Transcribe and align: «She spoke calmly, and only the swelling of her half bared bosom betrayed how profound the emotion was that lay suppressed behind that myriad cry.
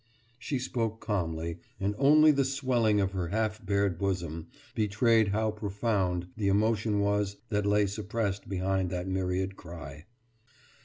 «She 0.49 0.57
spoke 0.57 0.99
calmly, 0.99 1.59
and 1.79 1.93
only 1.99 2.31
the 2.31 2.43
swelling 2.43 2.99
of 2.99 3.11
her 3.11 3.27
half 3.27 3.63
bared 3.63 3.99
bosom 3.99 4.47
betrayed 4.73 5.27
how 5.27 5.51
profound 5.51 6.25
the 6.35 6.47
emotion 6.47 7.01
was 7.01 7.37
that 7.49 7.67
lay 7.67 7.85
suppressed 7.85 8.49
behind 8.49 8.89
that 8.89 9.07
myriad 9.07 9.55
cry. 9.55 10.05